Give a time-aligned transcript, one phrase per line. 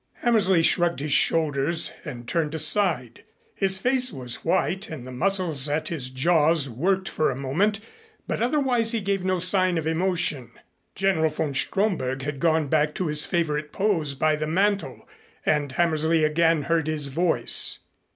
[0.13, 3.23] Hammersley shrugged his shoulders and turned aside.
[3.53, 7.79] His face was white and the muscles at his jaws worked for a moment,
[8.25, 10.53] but otherwise he gave no sign of emotion.
[10.95, 15.07] General von Stromberg had gone back to his favorite pose by the mantel
[15.45, 17.77] and Hammersley again heard his voice.